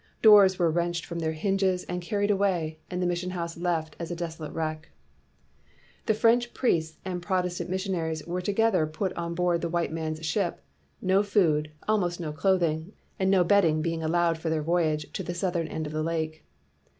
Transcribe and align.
Doors 0.23 0.57
were 0.57 0.71
wrenched 0.71 1.05
from 1.05 1.19
their 1.19 1.33
hinges 1.33 1.83
and 1.83 2.01
carried 2.01 2.31
away, 2.31 2.79
and 2.89 2.99
the 2.99 3.05
mis 3.05 3.19
sion 3.19 3.29
house 3.29 3.55
left 3.55 3.95
a 3.99 4.15
desolate 4.15 4.51
wreck. 4.51 4.89
The 6.07 6.15
French 6.15 6.55
priests 6.55 6.97
and 7.05 7.21
Protestant 7.21 7.69
mis 7.69 7.87
sionaries 7.87 8.25
were 8.25 8.41
together 8.41 8.87
put 8.87 9.13
on 9.13 9.35
board 9.35 9.61
the 9.61 9.69
white 9.69 9.91
man's 9.93 10.25
ship, 10.25 10.63
no 11.03 11.21
food, 11.21 11.69
almost 11.87 12.19
no 12.19 12.33
cloth 12.33 12.63
ing, 12.63 12.93
and 13.19 13.29
no 13.29 13.43
bedding 13.43 13.83
being 13.83 14.01
allowed 14.01 14.39
for 14.39 14.49
their 14.49 14.63
voyage 14.63 15.05
to 15.13 15.21
the 15.21 15.35
southern 15.35 15.67
end 15.67 15.85
of 15.85 15.93
the 15.93 16.01
lake. 16.01 16.43